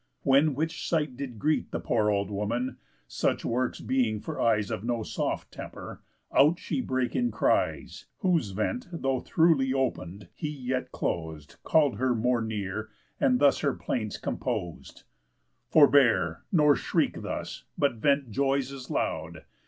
When 0.23 0.55
which 0.55 0.89
sight 0.89 1.15
did 1.15 1.37
greet 1.37 1.69
The 1.69 1.79
poor 1.79 2.09
old 2.09 2.31
woman 2.31 2.77
(such 3.07 3.45
works 3.45 3.79
being 3.79 4.19
for 4.19 4.41
eyes 4.41 4.71
Of 4.71 4.83
no 4.83 5.03
soft 5.03 5.51
temper) 5.51 6.01
out 6.35 6.57
she 6.57 6.81
brake 6.81 7.15
in 7.15 7.29
cries, 7.29 8.07
Whose 8.21 8.49
vent, 8.49 8.87
though 8.91 9.19
throughly 9.19 9.75
open'd, 9.75 10.29
he 10.33 10.49
yet 10.49 10.91
clos'd, 10.91 11.57
Call'd 11.63 11.97
her 11.99 12.15
more 12.15 12.41
near, 12.41 12.89
and 13.19 13.37
thus 13.37 13.59
her 13.59 13.75
plaints 13.75 14.17
compos'd: 14.17 15.03
"Forbear, 15.69 16.45
nor 16.51 16.75
shriek 16.75 17.21
thus, 17.21 17.65
but 17.77 17.97
vent 17.97 18.31
joys 18.31 18.71
as 18.71 18.89
loud. 18.89 19.43